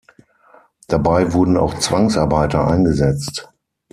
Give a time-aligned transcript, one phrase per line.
[0.87, 3.49] Dabei wurden auch Zwangsarbeiter eingesetzt.